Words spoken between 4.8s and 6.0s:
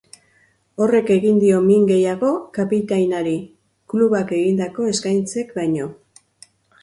eskaintzek baino.